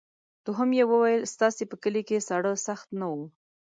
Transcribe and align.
دوهم 0.45 0.69
یې 0.79 0.83
وویل 0.91 1.23
ستاسې 1.33 1.63
په 1.71 1.75
کلي 1.83 2.01
کې 2.07 2.25
ساړه 2.27 2.53
سخت 2.67 2.87
نه 2.99 3.05
وو. 3.11 3.23